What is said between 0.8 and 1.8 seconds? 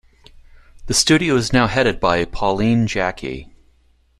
The studio is now